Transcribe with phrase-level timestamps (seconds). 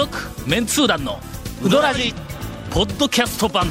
[0.00, 0.18] 続
[0.48, 1.18] メンツー団の
[1.62, 2.14] ウドラジ
[2.70, 3.66] ポッドキャスト版。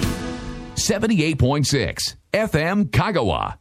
[0.76, 1.96] 78.6
[2.32, 3.56] FM Kagawa.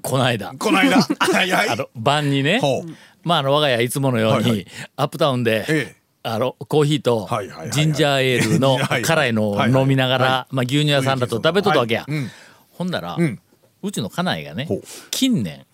[0.00, 0.54] この間。
[0.56, 0.98] この間。
[1.00, 1.50] はい。
[1.50, 2.60] は いあの晩にね。
[2.60, 2.90] ほう。
[3.24, 4.66] まああの我が家いつものように、はいはい。
[4.94, 5.96] アップタウンで、ええ。
[6.22, 7.70] あのコーヒーとはいはいはいはい。
[7.72, 12.12] ジンジャーエールの 辛いのを飲みながら、はまあ、牛乳屋さんだと食べとったわけや、はい。
[12.18, 12.30] うん。
[12.70, 13.40] ほんなら、ん。
[13.82, 14.82] うちの家内がねほう。
[15.10, 15.66] 近年、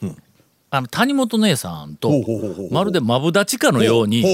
[0.75, 2.11] あの谷本姉さんと
[2.73, 4.29] まるでマブダチかのようにメ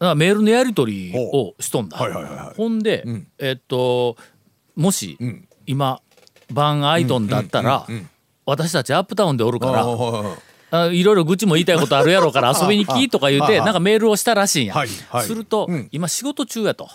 [0.00, 1.98] ールのやり取りをしとんだ。
[2.56, 3.04] ほんで、
[3.38, 4.16] えっと
[4.74, 5.46] もし、ん。
[5.66, 6.00] 今
[6.50, 7.86] 晩アイドンだったら、
[8.46, 10.38] 私たちアップタウンでおるか
[10.70, 14.74] ら、いろいろ愚痴も言いたいことあるやろうから 遊びに来とか言うてなんかメールをしたらしいんや。
[15.22, 15.88] すると、うん。
[15.92, 16.88] 今仕事中やと。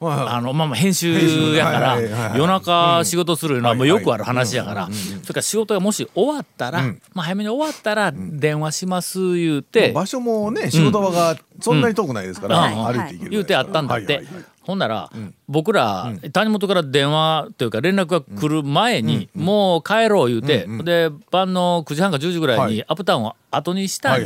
[0.00, 2.00] あのまあまあ編集やから
[2.36, 4.84] 夜中仕事するのはもうよくある話やから。
[4.86, 7.00] うんそれから仕事がもし終わったらん。
[7.14, 9.92] まあ早めに終わったら電話します言うて。
[9.92, 12.96] 場所もね仕事場がそんなに遠くないですから、うん。
[12.98, 14.22] 歩いていける言うてあったんだって、
[14.66, 15.10] ほんなら、
[15.46, 22.84] 僕ら、谷本から電話というか連絡が来る前に、もう帰ろう言うて、で晩の9時半か10時ぐらいにはい。
[22.88, 24.24] アップタウンを後にしたん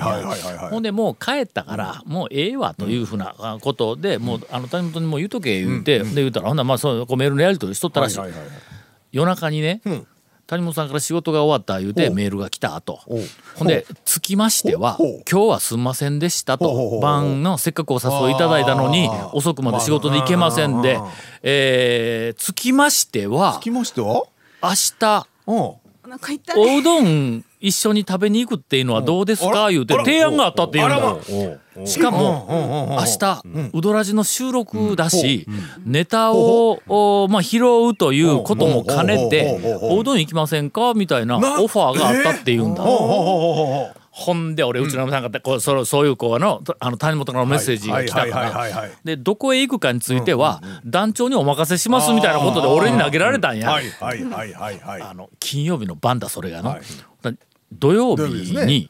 [0.71, 8.21] ほんでもう帰ったから、もうええわというふうなことで、もうあの谷本にもう言うとけ言うて、で言うたらほんならまあそうこうメールのやり取りしとったらしい、
[9.11, 10.07] 夜中にね、ん
[10.49, 13.01] 谷本さんから仕事が終わった言うてメールが来た後。
[13.07, 13.21] おう。
[13.55, 21.11] ほんでつきましては今日はすんませんでしたと晩のせっかくお誘いいただいたのに遅くまで仕事で行けませんでまあ
[21.43, 24.25] えーつきましてはつきましては？
[24.63, 25.27] 明日
[26.09, 30.89] うんなんか言ったねおうどん一緒に食べに行くっていうのはどうですあから言うて提案があったっていうん。
[30.89, 32.47] だしかも
[32.91, 33.43] 明日
[33.73, 35.47] ウドラジの収録だし
[35.85, 40.95] ネタをおまあ拾うということも兼ねておうどん行きませんか？
[40.95, 42.83] みたいななオファーがあったっていうんだ。
[44.19, 48.51] ほんで俺うちの嫁さんがこうそそういう子のあの谷本からのメッセージが来たから。
[48.51, 53.79] はいでどこへ行くかについては団長にお任せしますみたいなことで俺に投げられたんや。
[55.39, 56.77] 金曜日の晩だそれがの、
[57.73, 58.89] 土曜日に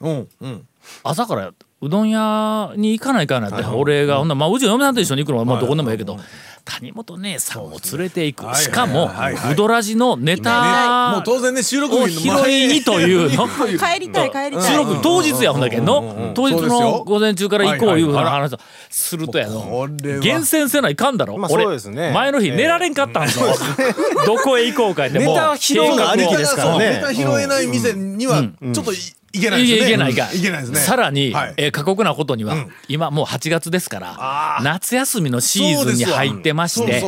[1.02, 6.18] 朝からうどん屋に行かないかんなって俺がほんならまあうちの嫁さんと一緒に行くのはまあどこでもいいけど
[6.64, 8.56] 谷本姉さんを連れて行く。
[8.56, 9.52] しかもはいはいはいはい。
[9.54, 13.48] うどらじのネねタもう当然ね収録を拾いにというの。
[13.78, 14.62] 帰りたい帰りたい。
[14.62, 16.32] 収録当日やほんだけんの。
[16.34, 18.58] 当日の午前中から行こういう話を
[18.90, 19.88] するとやの。
[20.20, 21.38] 厳選せないかんだろ。
[21.38, 22.10] まあね。
[22.12, 23.40] 前の日寝られんかったんぞ。
[24.26, 25.18] どこへ行こうかって。
[25.20, 28.42] もうネタ拾うのありきですからねネタ拾えない店には
[28.74, 28.96] ちょっとい
[29.32, 29.88] いけないですね。
[29.88, 30.32] いけないか。
[30.32, 30.80] いけないですね。
[30.80, 31.54] さらに、はい。
[31.56, 37.02] えー過酷なことには、今もう8月ですから夏休みのシーズンに入ってまして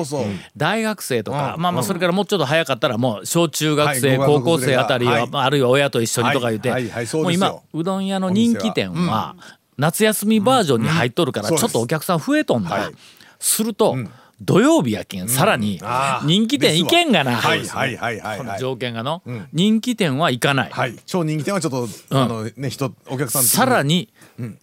[0.56, 1.62] 大学生とか、うん。
[1.62, 5.28] まあまあそれからもうちょっと早かったらもう小中学生、はい高校生あたりは、はい。
[5.32, 6.70] あるいは親と一緒にとか言って、
[7.16, 9.34] もう今うどん屋の人気店は
[9.78, 12.94] 夏休みバージョンに入っとるからうんちょっとお客さん増えとんだ、はい。
[13.38, 13.96] すると、
[14.40, 15.80] 土曜日やけんさらに
[16.24, 20.96] 人気店行けんがな、はいはいはいはいこのはい条件がの、人気店は行かない、はい。
[21.06, 24.12] 超人気店はちょっとあのね人お客さんさらに、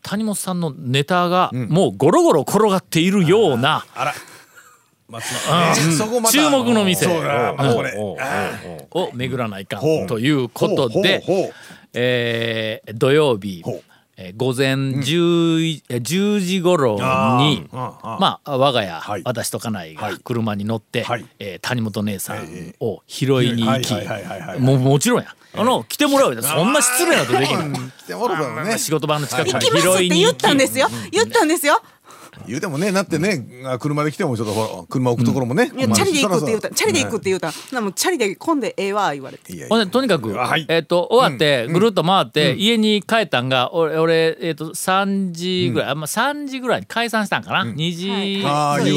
[0.01, 4.13] 谷本さんのネタがもうゴロゴロ転がっているような、あら。
[6.31, 7.07] 注目の店。
[8.91, 11.23] を巡らないかということで
[11.93, 13.63] えー土曜日
[14.19, 19.21] えー午前 10, えー10時頃にまあ我が家、はい。
[19.23, 20.17] 私と家内がはい。
[20.17, 21.25] 車に乗って、はい。
[21.39, 23.93] えー谷本姉さんを拾いに行き
[24.59, 25.35] もうもちろんや。
[25.55, 26.41] あの来てもらうよ。
[26.43, 30.33] そんな失礼なことできない来てもらうからね仕事場の近く行にきますって言拾いに行き。
[30.33, 30.87] ったんですよ。
[31.11, 31.81] 言ったんですよ
[32.47, 37.51] 言うてもねなってねあ車で来てもちょっとほら車置くところもねいやチャリで行くって言ったたチャリで行くって言った。
[37.73, 39.53] なもうチャリで混んでええわ言われて。
[39.53, 40.65] いやいほんでとにかく、はい。
[40.69, 48.09] えっと終わってぐるっと回って、家に帰ったんが俺俺、えっと3時ぐらい、あまあ、3時ぐらいに解散したんかな、2時、
[48.43, 48.81] はい。
[48.81, 48.91] はい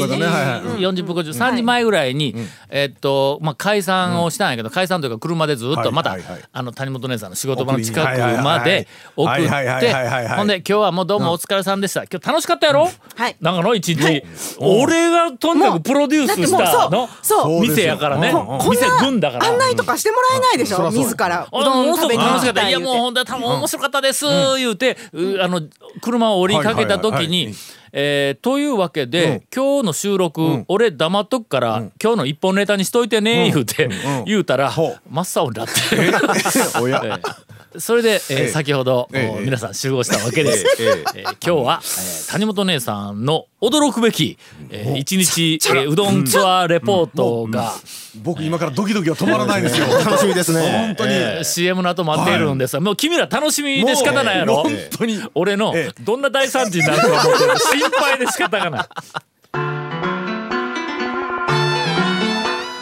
[0.81, 2.35] 40分50 3時前ぐらいに、
[2.69, 6.31] えっとまあ、解散をしたんやけど、解散というか車でずっとまた、はいはい。
[6.33, 14.23] はいあの谷本姉さんの仕事場の近くまで送ってはいほんで今日はもうどうもお疲れさんでした今日楽しかったやろ、はいなんかの一日、
[14.59, 17.61] 俺がとにかくプロデュースしたのそうそう。
[17.61, 18.31] 店やからね。
[18.31, 19.47] こ店軍だから。
[19.47, 20.91] 案内とかしてもらえないでしょ？
[20.91, 21.43] 自ら。
[21.43, 22.69] うあどん食べに行ったた。
[22.69, 24.25] いやもうほんと多分面白かったです、
[24.57, 25.61] 言うて、うあの
[26.01, 27.55] 車を降りかけた時にはいはいはいはい、
[27.93, 33.89] えーというわけで、今日の収録、俺黙っとくから、今日の一本ネタにしといてね、言うて、
[34.25, 35.73] 言うたら、ほ真っ青になって。
[37.77, 40.65] それで、えー、先ほど、えー、皆さん集合したわけです。
[40.83, 44.37] えー、えー、今日は、えー、谷本姉さんの驚くべき、
[44.69, 47.73] えー、一日、えー、うどんツアーレポートが、
[48.15, 49.87] うん、僕今からドキドキは止まらないですよ。
[50.03, 50.85] 楽しみですね。
[50.87, 52.73] 本当に、えー、CM の後待っているんです。
[52.73, 54.63] が、はい、もう君ら楽しみで仕方ないやろ。
[54.63, 55.21] 本当に。
[55.33, 57.23] 俺の、どんな大惨事になるか
[57.71, 58.85] 心配で仕方がない。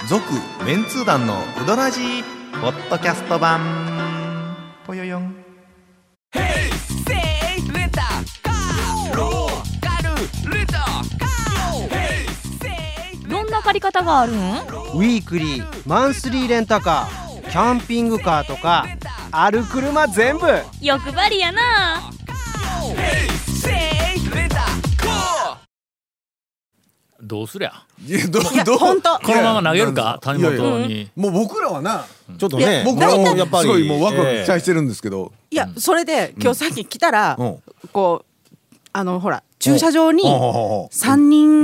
[0.08, 0.24] 続
[0.66, 2.24] メンツー団のうどらじ
[2.62, 3.89] ポッドキャスト版。
[13.70, 18.88] 借り方があるんウィークリーマンスリーレンタカーキャンピングカーとか
[19.30, 20.48] ある車全部。
[20.82, 21.62] 欲張りやな。
[27.22, 27.74] どうすりゃ？
[28.08, 29.20] いやどう本当。
[29.20, 30.18] このまま投げるか？
[30.24, 32.08] 谷いやいや本にもう僕らはな
[32.40, 35.32] ちょっとね僕らもやっぱりすごいもうワクワク期待えしてるんですけど。
[35.52, 37.58] いやそれで今日さっき来たら、うん。
[37.94, 38.50] こう
[38.94, 41.64] あのほら駐車場にほうほうほう3人、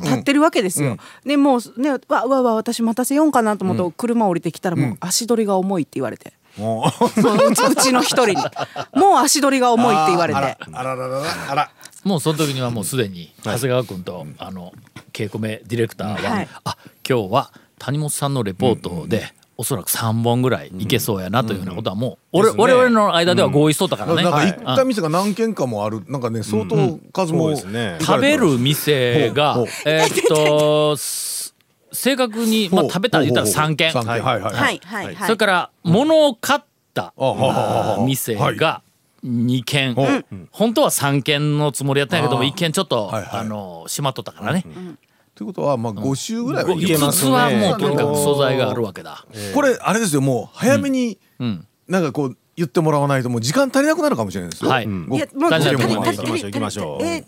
[0.00, 0.96] 立ってるわけですよ。
[1.24, 8.36] でもうねわわわ私待たせようかなと思って、車降りてきたらもう足取りが重いって言われて、もうそのうちうちの一人に。
[8.94, 11.70] もう足取りが重いって言われあてらあららららあら。
[12.02, 14.72] もうその時にはもうすでに長谷川君と、あの
[15.12, 16.48] 稽古目ディレクターは、はい。
[16.64, 16.76] あ
[17.08, 22.54] 今日は谷本さんのレポートで、おそらく3本ぐらいいけそうやなというようなことはもう、俺ね。
[22.56, 24.22] 我々の間では合意しとったからね。
[24.22, 27.98] なん行った店が何軒かもあるなんかね相当数もそうですね。
[28.00, 31.54] 食べる店がえーっとす
[31.92, 33.92] 正確に、まあ、食べたら言ったら3軒。
[33.92, 34.08] 三軒。
[34.08, 34.20] はい。
[34.22, 34.80] はいはいはい。
[34.80, 36.60] はい、それから物を買っ
[36.94, 37.12] た
[38.06, 38.56] 店はい。
[38.56, 38.80] が
[39.26, 40.24] 2軒、ほう。
[40.52, 42.50] 本当は3軒のつもりやったんやけどもあー。
[42.50, 43.40] 1軒ちょっと、はいはい。
[43.40, 44.64] あの閉まっとったからね、
[45.40, 49.24] ということはまあ5週ぐらいはいけ5ますつはもうとにかく素材があるわけだ。
[49.54, 51.66] これあれですよもう早めにうん。
[51.88, 54.70] なんかこう言ってもらわないともう時間足りなくなるかもしれないですよ。
[54.70, 54.86] はい。
[54.86, 57.24] ごいやもう行きましょう行きましょうえ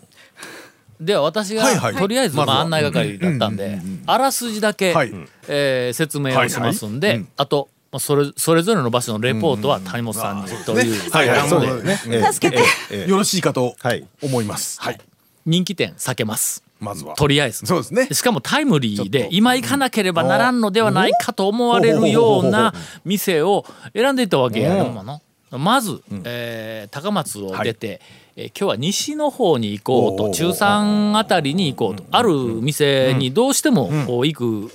[1.01, 5.11] では私が、はいはいとりあえずまあ案内係だったんで、あらすじだけ、はい
[5.47, 14.99] えー説明をしますんで、はいはいうんあとまあそれそれぞれの場所のレポートは谷本さんにという、はいはいそうそうですねね助けてええよろしいかとはい思いますはい
[15.45, 16.63] 人気店避けます。
[16.79, 17.15] まずは。
[17.15, 17.65] とりあえず。
[17.65, 18.07] そうですね。
[18.11, 22.73] しかもタイムリーで今行かなければならんのではないかと思われるような
[23.05, 24.75] 店を選んでいったわけや。
[24.75, 28.01] でものまず、えー高松を出て、
[28.35, 30.31] えー今日は西の方に行こうと。
[30.31, 32.03] 中山あたりに行こうと。
[32.11, 32.31] ある
[32.61, 33.89] 店にどうしても
[34.25, 34.67] 行く、う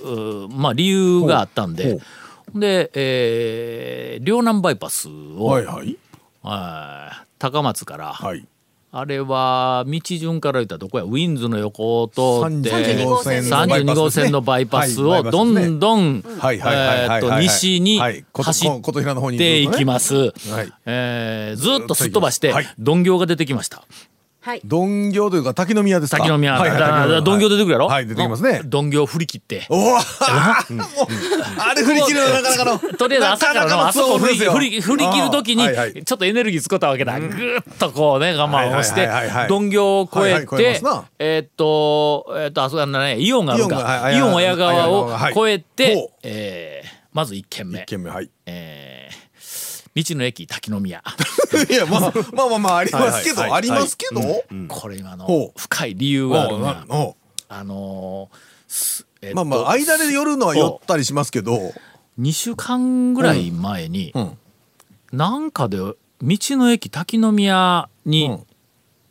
[0.47, 1.99] ーまあ、理由があったんで。
[2.55, 5.97] で、えー両南バイパスを、はいはい。
[6.43, 8.45] はい高松から、はい
[8.91, 11.03] あれは道順から言ったらどこや？
[11.03, 16.23] ウィンズの横を通って32号線の32号線のバイパスはいをどんどん
[17.41, 17.99] 西に
[18.33, 20.15] 走っていきます。
[20.15, 20.29] は
[20.63, 20.73] い。
[20.87, 22.67] えーずっとすっ飛ばしてはい。
[22.79, 23.83] 鈍行が出てきました。
[24.49, 24.61] はい。
[24.63, 26.17] 鈍行というか滝の宮ですか？
[26.17, 26.53] 滝の宮。
[26.53, 27.85] はいはい鈍行出てくるやろ？
[27.87, 28.61] はい出てきますね。
[28.63, 29.67] 鈍行振り切って。
[29.69, 29.99] おおもう
[31.59, 32.79] あれ振り切るのなかなかの。
[32.97, 36.03] とりあえず朝からのあそこ振り振り振り切る時にあーはいはい。
[36.03, 37.19] ちょっとエネルギー使ったわけだ。
[37.19, 41.03] ぐーっとこうね我慢をしてはいはいはいはい鈍行を越えはいはい越えてますな。
[41.19, 46.09] えーっとえーっとあそこなんだねイオンがあるイオンがかはいイオン親川をはい越えほてう。
[46.23, 47.81] えーまず1軒目。
[47.81, 48.29] 一軒目はい。
[48.47, 49.18] えー
[50.03, 51.03] 道の駅滝の宮。
[51.69, 52.11] いやまあまあ
[52.47, 54.21] まあまあありますけどはいはいありますけど。
[54.67, 56.55] これ今の深い理由がある
[57.51, 58.37] あのー
[58.67, 61.73] すえっまあまあ間で寄るのは寄ったりしますけど。
[62.19, 64.37] 2週間ぐらい前に、うん。
[65.11, 68.45] なんかで道の駅滝の宮にうん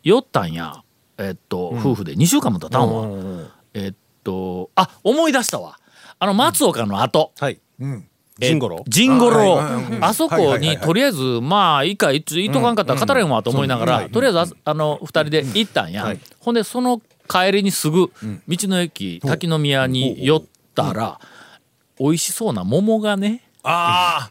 [0.05, 0.85] 寄ったんや、
[1.19, 2.15] えっと、夫婦で。
[2.15, 5.79] 2週間も経たんわ、えっとあ思い出したわ。
[6.19, 7.93] あの松岡の後、はいうん。
[7.95, 8.09] え
[8.39, 8.85] ジンゴロ？
[8.87, 9.61] ジンゴロ。
[10.01, 16.21] あそこにとりあえずまあいいかいついっとかんかったら語れんわと思いながら、とりあえずああの2人で行ったんや、はい。
[16.39, 18.11] ほんでその帰りにすぐ道
[18.49, 20.43] の駅滝の宮に寄っ
[20.75, 21.21] たら
[21.99, 24.31] 美味しそうな桃がねあ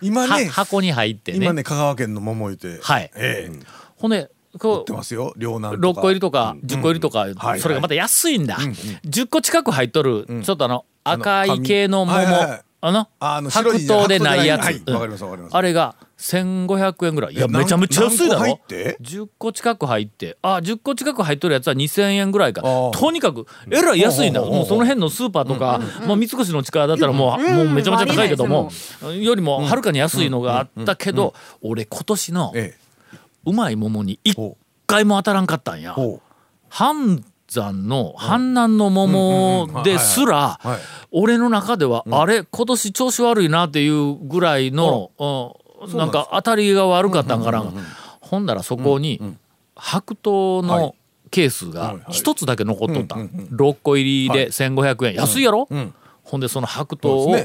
[0.00, 1.38] 今はね箱に入ってね。
[1.38, 3.10] 今ね香川県の桃言てはい。
[3.16, 3.60] ええ。
[3.96, 6.00] ほんでこう売ってますよ両南6とか。
[6.00, 12.18] 個入りとか10個入りとか、はいそれがまた安いんだ、10個近く入っとる、ちょっとあの赤い系の桃
[13.18, 15.56] あの白桃でないやつ、はいうんわかりますわかります。
[15.56, 17.34] あれが1500円ぐらい。
[17.34, 18.52] いやめちゃめちゃ安いだろ。
[18.52, 20.38] って？10個近く入って。
[20.42, 22.62] あ10個近く入っとるやつは2000円ぐらいか。
[22.62, 24.32] とにかくえらい安いん。
[24.32, 28.70] だもうその辺のスーパーとか、まあ、三越の力だったらもう,、もうめちゃめちゃ高いけども、
[29.20, 32.74] よりもはるかに安いのがあったけど、俺今年のえ
[33.44, 34.36] うまい桃に一
[34.86, 35.96] 回も当たらんかったんや。
[36.68, 40.58] 半山の阪南の桃ですら
[41.10, 45.66] 俺の中ではあれ今年調子悪いなっていうぐらいのうん。
[45.94, 47.62] なんか当たりが悪かったんかな
[48.20, 49.20] ほんだらそこに
[49.76, 50.94] 白桃の
[51.30, 53.16] ケースが一つだけ残っとった。
[53.16, 55.14] 6個入りで1500円。
[55.16, 55.68] 安いやろ？
[56.22, 57.36] ほんでその白桃を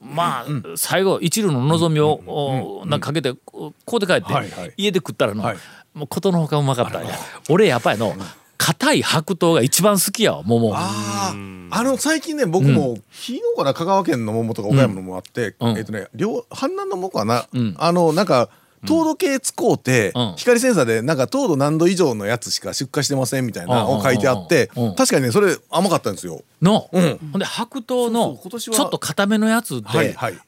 [0.00, 4.28] まあ最後一縷の望みをおなんかかけてここうで帰って
[4.76, 5.56] 家で食ったらのはい。
[5.94, 7.00] もうことのほかうまかった。
[7.00, 7.12] んや
[7.50, 8.14] 俺やっぱりの
[8.58, 10.72] 硬い白桃が一番好きやわ桃。
[10.74, 11.34] ああ
[11.70, 15.78] あの最近ね僕も昨日かな香川県の桃とか岡山のもあって、うん。
[15.78, 17.74] えっとね両阪南の桃かな、ん。
[17.78, 18.48] あのなんか
[18.86, 20.34] 糖度計使うて、うん。
[20.36, 24.84] 光センサーでなんか糖度何度以上のやつしか出荷してませんみたいなを書いてあってうん。
[24.88, 24.94] うん。
[24.96, 26.42] 確かにねそれ甘かったんですよ。
[26.62, 27.18] の、うん。
[27.32, 30.38] ほんで白桃のそう今年はちょっと固めのやつって、はいはい。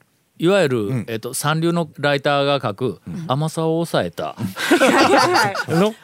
[0.40, 4.37] いわゆる、えっと三流のライターが書く甘さを抑えた、
[5.69, 5.95] の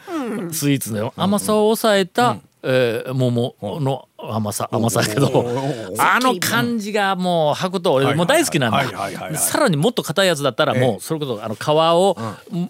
[0.53, 5.29] スイーツの甘さを抑えた、えー桃の甘さ甘さやけど
[6.01, 9.37] あの感じがもう白桃俺もう大好きなんだ。
[9.39, 12.17] さらにもっと硬いやつだったらもうそれこそあの皮を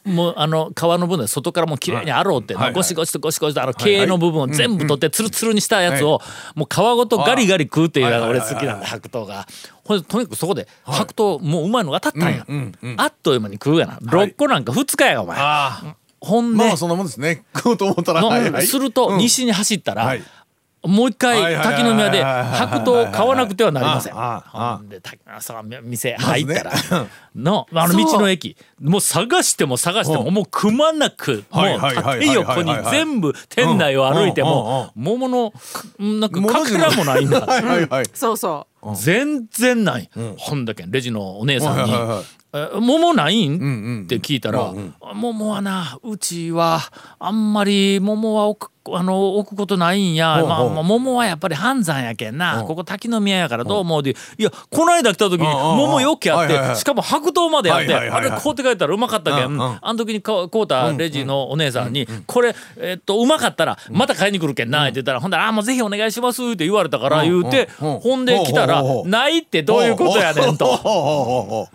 [0.04, 6.20] もうあの皮の部分で外からもう綺麗にあろうってゴシゴシとゴシゴシとあの毛の部分を全部取ってツルツルにしたやつを
[6.54, 8.86] もう皮ごとガリガリ食うっていうのが俺好きなんだ。
[8.86, 9.46] 白桃が。
[9.84, 12.44] ほんでとにかくそこで白桃もううまいのが当たったんや。
[12.98, 13.96] あっという間に食うやな。
[14.02, 15.38] 6個なんか2日やがお前。
[16.22, 17.44] あほんで、まあそんなもんですね。
[17.54, 18.20] 食おうと思ったら。
[18.20, 18.66] のはいはい。
[18.66, 20.22] すると西に走ったら、はい。
[20.86, 24.14] もう一回滝宮で白桃を買わなくてはなりません。
[24.14, 27.06] あああほんで滝そう店入ったら、まずね。
[27.34, 28.56] のあの道の駅。
[28.80, 37.40] もう探しても探してももうくまなくもはいうはいはい縦横に全部店内を歩いても桃のくなんかかけらもないんだ。
[37.40, 38.04] はいはいはい。
[38.14, 40.08] そうそ全然ない、
[40.38, 41.92] ほんだけんレジのお姉さんに
[42.52, 43.52] はいはいはい「え桃ないん?」
[44.02, 44.72] んって聞いたら
[45.14, 46.80] 「桃はなうちは
[47.18, 56.76] あんまり桃は置くあの置くことないんや、まあまあ、桃はやっぱり半山やけんな、ここ滝宮やからどう思う?」で「いやこの間来た時に桃よっけあって、はいはいはい。
[56.76, 58.30] しかも白桃まであって、はいはいはいはい。
[58.32, 59.78] あれ買うて帰ったらうまかったけん、うんうん。
[59.80, 68.96] あの時に買うたレジのお姉さんに「これ、えっとうまかったらまた買いに来るけんな」って言ったら「ほんだらあもうぜひお願いします」って言われたから言うて、ほんで来たらほうほう。
[68.98, 71.68] ほう「ないってどういうことやねん」と。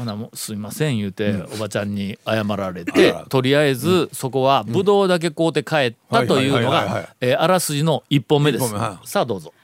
[0.00, 8.68] ほなもうすいません言うて、おばちゃんに謝られてとりあえずそこはぶどうだけ買うて帰ったというのがえーあらすじの一本目です。
[9.04, 9.52] さあどうぞ。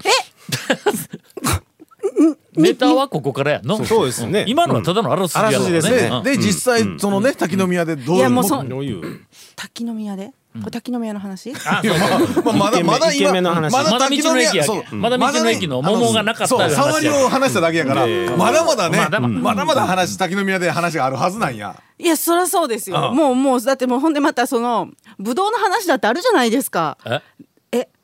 [2.55, 3.85] ネタはここからやの？
[3.85, 4.45] そうですね。
[4.49, 6.09] 今のはただのあらすじやからあらすじですね。
[6.13, 6.23] うん。
[6.23, 9.27] で実際そのね滝宮でどういやもうそどういう。
[9.55, 10.33] 滝宮で？
[10.61, 11.53] これ滝宮の話？
[11.53, 11.99] あそう
[12.35, 12.45] そう。
[12.45, 13.73] まあまだまだ一軒目の話。
[13.73, 16.71] まだ道の駅やまだ道の駅の桃がなかったそう。
[16.71, 18.99] 触りを話しただけやからまだまだね
[19.41, 21.81] まだまだ話滝宮で話があるはずなんや。
[21.99, 22.99] いやそりゃそうですよ。
[22.99, 23.13] ああ。
[23.13, 26.99] もうもうだってもうほんでまたそのぶどうの話だってあるじゃないですか。
[27.07, 27.46] ええ？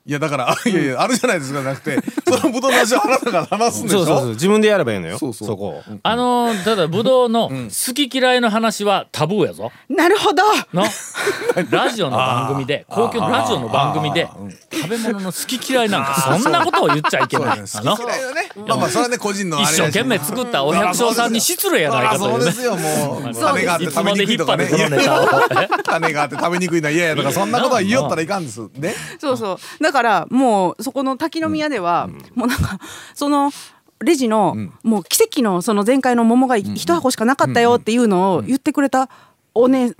[0.04, 3.98] いやだからあいやいやあるじゃないですかなくて そのぶどうの話をあなたが話すんでしょ？
[3.98, 5.16] そうそうそう自分でやればいいのよ。
[5.18, 5.80] そこ。
[6.02, 9.70] あのーただぶどうの好き嫌いの話はタブーやぞ。
[9.88, 10.42] なるほど。
[10.74, 10.84] の？
[11.70, 14.28] ラジオの番組で公共のラジオの番組で
[14.72, 17.58] 食べ物の好き嫌いなんかそんなことを言っちゃいけない。
[17.60, 23.34] 好き嫌いはねまあまあそれはね個人の一生懸命作ったお百姓さんに失礼やないかというねそうですよもう。
[23.34, 24.66] 種があって食べにくいとかね。
[24.66, 28.60] 種があって食べにくいのは嫌やとかそんなことは言いよったらいかんです。
[28.78, 28.94] ね。
[29.20, 29.58] そうそう
[29.92, 32.78] だからもうそこの滝宮では、もうなんか
[33.14, 33.52] その
[34.00, 39.10] レジの、もう奇跡のその前回の桃が一箱しかなかったよっていうのを言ってくれた
[39.54, 39.94] お姉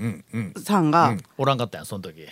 [0.64, 2.26] さんがおらんかったんやその時。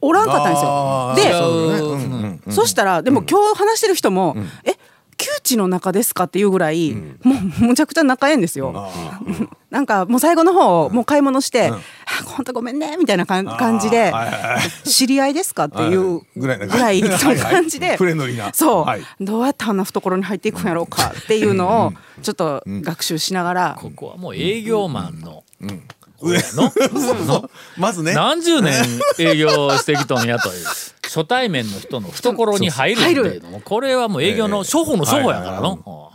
[0.00, 2.38] おらんかったんですよ。
[2.46, 4.74] で、そしたらでも今日話してる人も「え
[5.22, 8.90] 窮地の中ですか?」っていうぐらい、もうむちゃくちゃ仲ええんですよ。
[9.70, 11.78] なんかもう最後の方もう買い物して「あ
[12.26, 14.12] 本当ごめんね」みたいな感じで
[14.84, 25.76] 「知り合いですか?」っていうぐらいなぐらいそういう感じでフレンドリーなそう、はいどうやってあんな懐に入っていくんやろうかっていうのをちょっと学習しながら、ここはもう営業マンのこれ
[26.22, 26.72] の？
[27.26, 28.14] の まずね。
[28.14, 28.74] 何十年
[29.18, 30.64] 営業してきとんやという。
[31.02, 36.10] 初対面の人の懐に入るっていうのもこれはもう営業の初歩の初歩やからの。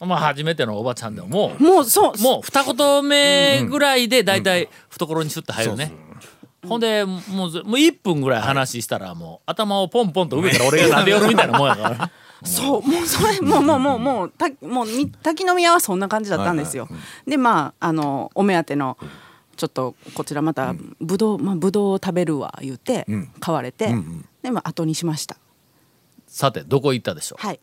[0.00, 0.08] うん。
[0.08, 2.22] まあ初めてのおばちゃんでももうもうそう。
[2.22, 5.92] もう二言目ぐらいで大体懐にシュッと入るね。
[6.66, 12.10] ほんでもうずもう1分ぐらい話したらもう頭をポンポンと上から俺が撫でよるみたいなもんやから。
[12.44, 16.88] そうもうそれもうもうもうもうたもうみ滝宮はそんな感じだったんですよ。
[17.26, 18.96] でまああのお目当ての
[19.56, 23.06] ちょっとこちらまたぶどうまあぶどうを食べるわ言って
[23.40, 23.94] 買われて、
[24.42, 25.36] でまあ後にしました。
[26.26, 27.46] さてどこ行ったでしょう？
[27.46, 27.60] はい。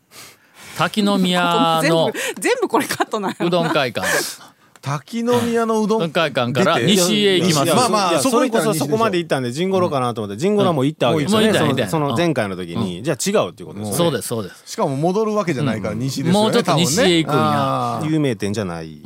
[0.76, 4.06] 滝宮 全の部全部これカットなうどん会館
[4.88, 7.74] 滝宮のうどうどん会館から西へ行きます。
[7.74, 11.46] まあまあそれこそそこまで行ったんでジンゴロかなと思ってジンゴロはもう行ったわけですよね。
[11.48, 11.88] もう行った行った。
[11.88, 13.02] そのその前回の時に。
[13.02, 14.62] じゃあ違うっていうことですそうねですそうです。
[14.64, 18.02] しかも戻るわけじゃないから西ですよねもうちょっと西へ行くんや。
[18.06, 19.02] 有名店じゃない。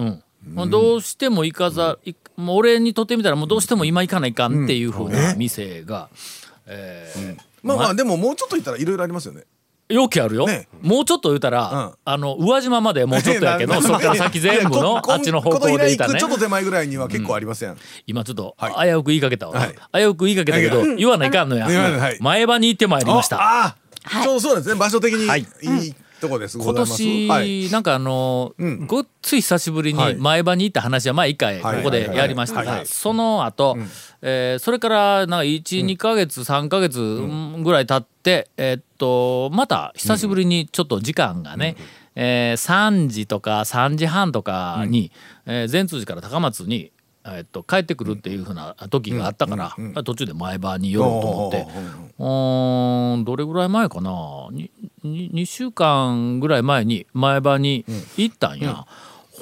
[0.68, 1.98] どうしても行かざ、う
[2.48, 6.10] 俺にとってみたらもうどうしても今行かないかんっていうふうな店が、
[6.66, 7.36] えー。
[7.62, 9.44] まあまあでももうちょっと行ったらいろいろありますよね
[9.92, 10.68] よきあるよ、ね。
[10.80, 11.92] もうちょっと言うたら、うん。
[12.04, 16.18] あの宇和島までもうちょっとやけど そっから先全部のあっちの方向でいたね。
[16.18, 17.76] ちょっと手前ぐらいには結構ありません。
[18.06, 18.88] 今ちょっとはい。
[18.88, 19.74] 危うく言いかけたわ、はい。
[19.92, 21.68] 危うく言いかけたけど、言わないかんのや、
[22.20, 23.36] 前場に行ってまいりました。
[23.36, 23.76] ああ
[24.24, 24.74] ちょうどそうですね。
[24.74, 25.46] 場所的にはい。
[25.62, 27.68] いいとこですご今年、はい。
[27.70, 28.86] なんかあの、うん。
[28.86, 30.16] ごっつい久しぶりにはい。
[30.16, 32.64] 前場に行った話はまあ一回こはいこでやりました。
[32.64, 33.76] がその後、
[34.22, 36.98] えーそれからなんか12か月3か月
[37.62, 41.76] ぐらい経って、えーっとまた久しぶりにちょっと時間がね、
[42.14, 45.10] えー3時とか3時半とかに、
[45.46, 46.92] えー善通寺から高松に、
[47.24, 51.66] えーっと帰ってくるっていうふうな時があったから、途中で前場に寄ろうと思って。
[52.18, 54.48] うーんどれぐらい前かな？
[54.50, 54.70] に
[55.02, 57.84] に 2, 週間ぐらい前に前場に
[58.16, 58.86] 行ったんや、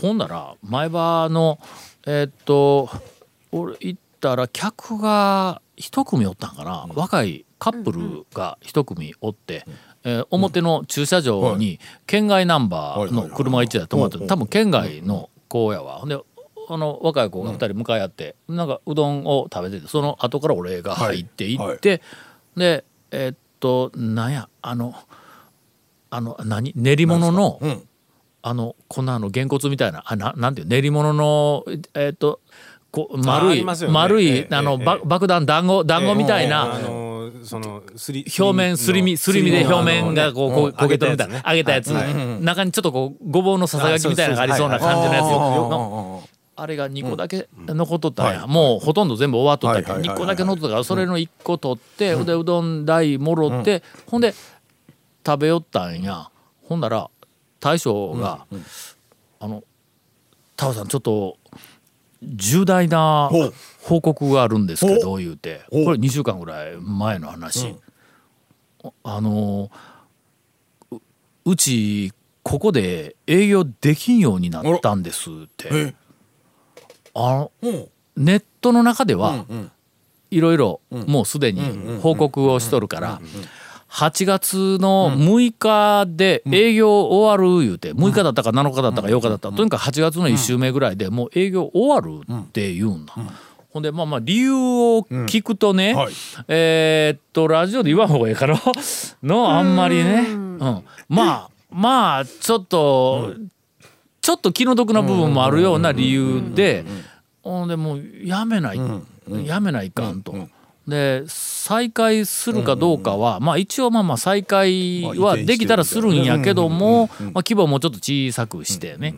[0.00, 1.58] ほんなら前場の
[2.06, 2.88] えーっと
[3.52, 9.64] 俺行ったら客が一組おったんかな、若いカップルが一組おって、
[10.04, 15.99] えー表の駐車場に県外ナンバーの車が1台止まってて多分県外の子やわ。
[15.99, 16.18] ほんで
[16.73, 22.00] あの若い子が2人向かい合って、なんかうどんを食べててその後から俺が入っていって、
[22.57, 24.95] でえーっとなんやあの
[26.11, 26.73] あの何？
[26.77, 27.83] 練り物の、うん。
[28.43, 31.62] あの粉のげんこつみたいなあななんていう練り物の
[31.93, 32.41] えーっと
[32.91, 33.75] こう丸い、ね。
[33.89, 37.11] 丸い、ええあの、ええば爆弾団子団子みたいな、あのー
[37.45, 46.23] そのすり表面すり身すり身で表面がこうこう焦げとるみたいな揚揚げたやつ中にちょっとこうごぼうのささがきみたいなのがありそうな感じのやつの
[46.61, 54.35] あれが2個だけ残っとったんや、もうほとんど全部終わっとったけどはいはいはい2個だけ残っとったからそれの1個取って、でうどん代もろって、ほんで
[55.26, 56.31] 食べよったんや。
[56.64, 57.11] ほんなら
[57.61, 58.47] 大将が
[59.40, 59.64] 「あの
[60.57, 61.38] タオさんちょっと
[62.23, 63.31] 重大な
[63.83, 65.62] 報告があるんですけど」言うて。
[65.71, 67.75] これ2週間ぐらい前の話。
[69.02, 69.71] あの
[70.90, 70.97] う
[71.45, 72.12] うち
[72.43, 75.69] ここで営業できんようになったんですって。
[75.73, 75.95] え
[77.14, 77.88] あのうん。
[78.17, 79.71] ネットの中ではうん
[80.30, 83.21] いろいろもうすでに報告をしとるから
[83.89, 93.15] 8月の6日で営業終わる言うて6日だったか7日だったか8日だったとにかく8月の1週目ぐらいでもう営業終わるって言うんだ。
[93.71, 96.13] ほんでまあまあ理由を聞くとね、はい。
[96.49, 98.61] えーっとラジオで言わん方がいいかな。
[99.23, 103.34] のあんまりね、うん、まあまあちょっと、
[104.21, 106.85] ちょっと気の毒な部分もあるような理由で、
[107.43, 108.80] ほんでもうやめない、
[109.45, 110.49] やめないかんと。
[110.87, 119.15] で再開するかどうかは、まあ一応まあまあ再開はできたらするんやけども、まあ、規模もちょっと小さくしてね、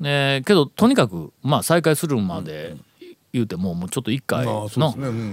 [0.00, 2.76] ねけどとにかくまあ再開するまで
[3.32, 4.68] 言うてももうちょっと一回の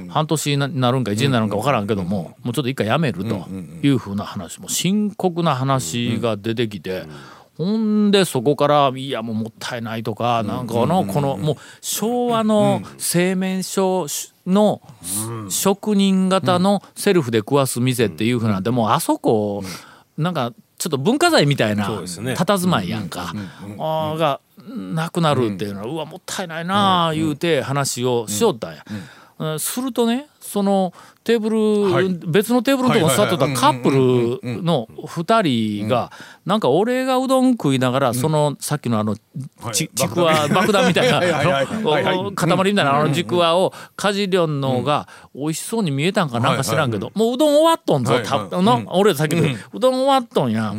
[0.10, 3.48] 半年になるんか1年になるんか分からんけども、もうちょっと一回やめると
[3.84, 7.04] いうふうな話も深刻な話が出てきて。
[7.62, 14.08] ほんでそこからいやもうもったいないとかなんかのこのもう昭和の製麺所
[14.48, 14.82] の
[15.50, 18.64] 職人型のセルフで食わす店っていうふうなん。
[18.64, 19.64] でもうあそこ
[20.18, 23.34] なんかちょっと文化財みたいな佇まいやんか。
[23.78, 28.84] がなくなるっていうのはうわもったいないなあ言うて話をしよったんや。
[29.42, 36.12] うんするとねそのテーブル、別のテーブルのとこに座ってたカップルの2人が
[36.46, 39.16] なんか俺がうどん食いながらそのさっきのあの
[39.72, 41.20] ちちくわ 爆弾みたいな
[42.36, 50.74] 塊みたいなあのちくわをかじりょんのが美味しそうに見えたんかなんか知らんけどもううどん終わっとんぞたの俺さっきのうどん終わっとんや。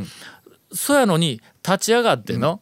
[0.74, 2.60] そやのに立ち上がっての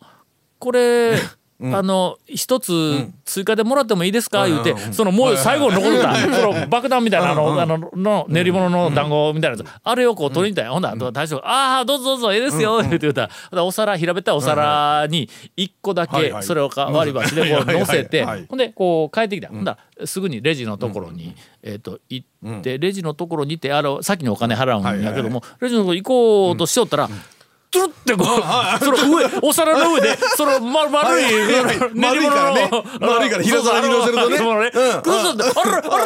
[0.58, 1.16] これ
[1.62, 4.46] あの一つ追加でもらってもいいですか？
[4.46, 9.66] 言うてそのもう最後に残ったその爆弾みたいなあのあのの練り物の団子みたいなやつ。
[9.84, 10.72] あれをこう取りに行ったんや。
[10.72, 11.42] ほんなら大将が
[11.76, 19.48] 「ああどうぞどうぞええですよ」言うて言うたらお皿平べったいお皿に一個だけそれをか割り箸でこう乗せてほんでこう帰ってきた。
[19.48, 27.10] ほんだらすぐにレジのところにえっと行ってレジのところに行ってあの先にお金払うんやけどもレジのところ行こうとしよったら
[27.72, 31.24] つるってこう、その上、お皿の上で、その丸丸い、
[31.94, 32.70] 丸いからね。
[33.00, 34.38] 丸いから平皿に乗せるとね。
[34.38, 34.72] そうそう
[35.04, 36.04] あらあらあら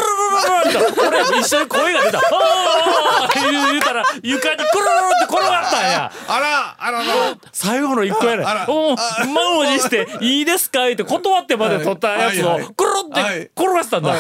[0.60, 2.18] あらって、俺一緒に声が出た。
[2.18, 4.88] あー言うたら、床にくるる
[5.24, 6.12] って転がったんや。
[6.28, 7.04] あらあらら
[7.52, 8.44] 最後の一個やね。
[8.44, 8.66] あら。
[8.68, 14.14] お満を持して「いいですか?」って断ってまで取ったやつをはいはいくるって転がしたんだ、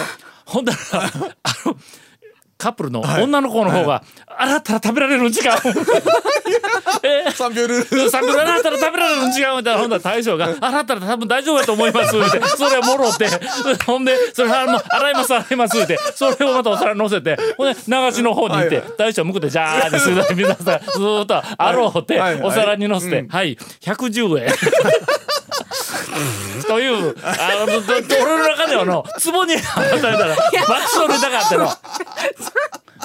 [0.46, 1.10] ほんだらあ
[1.66, 1.76] の
[2.56, 4.02] カップルの女の子の方が
[4.38, 5.32] 「洗ったら食べられるん違う」
[7.02, 7.30] え？
[7.32, 8.10] 三秒ルール。
[8.10, 8.40] サンドル。
[8.40, 13.26] 洗ったら食べられるの違うみたいなほんだら大将が「洗ったら多分大丈夫やと思います」ってそれをもろって
[13.86, 24.52] ほんで「それあもう洗います洗います」ってそれをまたお皿に乗せてほんで流しの方に行って大将向くてジャーってする水さんずーっとあろうってお皿に乗せて「はい110円」
[26.66, 30.48] というあのどど俺の中ではの壺に当たれたら爆
[30.96, 31.68] 笑ネタがあっての。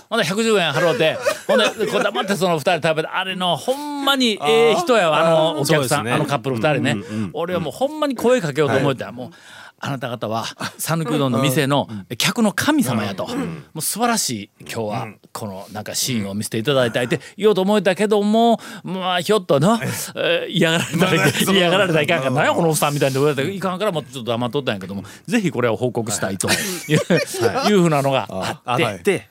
[0.09, 6.97] ほんで110円払うてほんでこう黙ってその二人食べてあれのほんまにええ人やわあのお客さん、あのカップル二人ね、
[7.33, 9.31] 俺はもうほんまに声かけようと思ってた、もう
[9.79, 10.45] あなた方は
[10.77, 11.87] 讃岐うどんの店の
[12.17, 13.35] 客の神様やと、も
[13.75, 20.47] う素晴らしい今日はこのなんかシーンを見せていただいたいって言おうと思えたけどもまあひょっとな、え。
[20.47, 26.49] ー嫌がられたらい嫌がられたらいかんから何やこのおっさんみたいに言われたらいかんからもうちょっと黙っとったんやけどもぜひこれを報告したいと
[26.87, 27.73] い。
[27.73, 29.29] うふうなのがああって。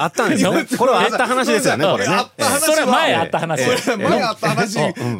[0.00, 0.66] あったんですよね。
[0.78, 2.16] これはあった話ですよね、これね。
[2.60, 3.62] それは前あった話。
[3.96, 4.78] 前あった話、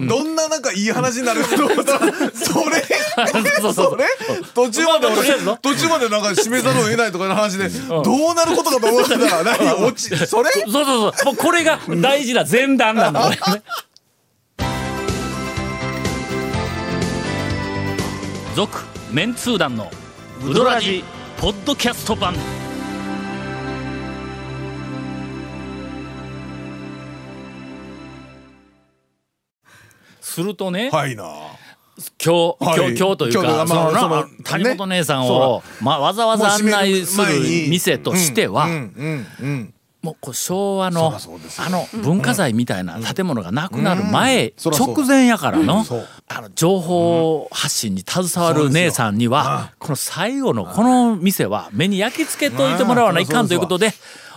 [0.09, 2.01] どんななんかいい話になるかと思ったら、
[2.33, 2.83] それ
[3.15, 4.05] そうそうそれ
[4.55, 5.07] 途中まで
[5.63, 10.51] 途中までなんか締めざるを得ないとかの話で、どうなることかと思ったら、 何落ち、それ？
[10.51, 11.25] そうそうそう。
[11.27, 13.63] もうこれが大事な前段なんだ、これね。
[18.57, 19.91] 続、メンツー団の
[20.45, 21.03] ウドラジ、
[21.39, 22.35] ポッドキャスト版。
[30.21, 31.25] するとね、はいな。
[32.25, 32.79] 今日、はい。
[32.79, 38.67] 今日、今日というか、まあその谷本姉さんそを、まあ、わざわざ案内する店としては。
[40.05, 45.83] もうこう昭和そのあの文化財みたいな建物がなくなる前、直前やからの
[46.29, 53.95] あの情報発信に携わる姉さんにはこの最後のこの店は目に焼き付けといてもらわないかんということで。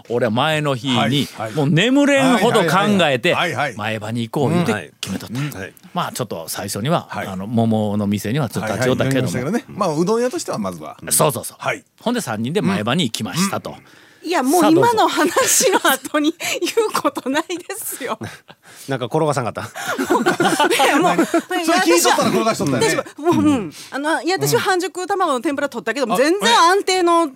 [0.10, 1.54] 俺は前の日はいにはい。
[1.54, 2.68] もう眠れんほど考
[3.04, 3.36] えて
[3.76, 4.84] 前場に行こう言うはい。
[4.88, 5.60] て決めとった。
[5.60, 5.74] はい。
[5.94, 7.28] まあちょっと最初にははい。
[7.28, 9.28] あの桃の店にはちょっと立ち寄ったけども。
[9.28, 9.80] はいはい言いましたけどね。
[9.80, 10.98] まあうどん屋としてはまずは。
[11.10, 11.58] そうそうそう。
[11.60, 11.84] はい。
[12.02, 13.76] ほんで3人で前場に行きましたと。
[14.24, 18.20] いやもう今の話の後に言うことないですよ。
[18.90, 19.62] なんか転がさんかった？
[20.86, 22.88] いやもうそれ聞いとったら転がしとったよね。
[22.90, 23.06] 私は。
[23.18, 27.30] もう、うん、あのいや私は半熟卵の天ぷら取ったけども全然安定の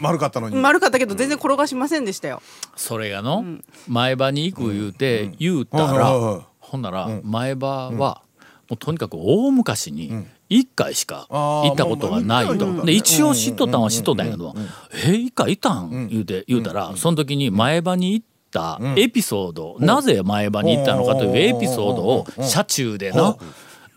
[0.00, 0.56] 丸かったのに。
[0.56, 2.42] 丸かったけど全然転がしませんでしたよ。
[2.76, 3.44] それがの、
[3.86, 8.22] 前場に行く言うて、言うたら、ほんなら前場は、
[8.70, 12.58] もうとにかく大昔に1回しか行ったことがない。
[12.58, 12.84] と。
[12.84, 14.54] で一応知っとったんは知っとったんやけど、
[15.06, 16.08] え1回行ったん？
[16.08, 23.36] 言うて言うたら、その時に前場に行ったエピソード、なぜ前場に行ったのかというエピソードを車中でな、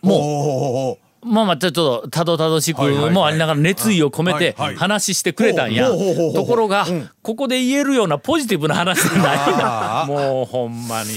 [0.02, 0.98] も
[1.28, 5.88] まあまあちょっとたどたどしくもありながら熱意を込めて話してくれたんや。
[5.88, 6.86] ところが
[7.22, 9.34] ここで言えるようなポジティブな話じゃな。
[9.34, 11.10] いあなもうほんまに。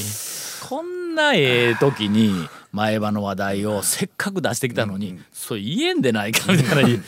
[0.69, 6.99] こんなええ時に前場の話題をせっかく出してきたのにそれ言えんでないかみたいな。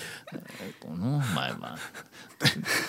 [0.79, 1.77] この前場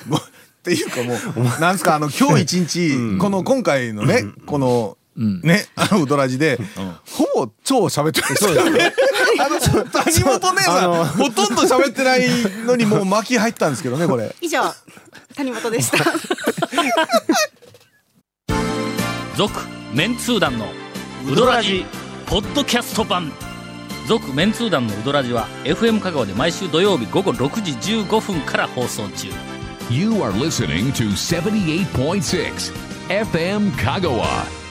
[0.07, 0.23] うもうっ
[0.65, 1.15] ていうかも
[1.57, 6.59] うなんですかあの今日一日この今回のねこのねあのうどらじで
[7.07, 8.93] ほぼ超喋ってましたよね。
[9.39, 12.23] あの谷本姉さんほとんど喋ってない
[12.67, 14.35] のにもう巻き入ったんですけどねこれ。
[14.41, 14.63] 以上
[15.37, 15.99] 谷本でした。
[19.37, 19.53] 続
[19.93, 20.67] メンツー団の
[21.31, 21.85] ウドラジ
[22.27, 23.33] ポッドキャスト版
[24.07, 29.29] 続メンツー団のウドラジは FM 香川で毎週土曜日午後6時15分から放送中
[29.91, 32.73] You are listening to 78.6
[33.09, 34.64] FM Kagawa.